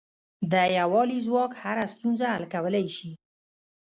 [0.51, 3.11] د یووالي ځواک هره ستونزه حل کولای شي.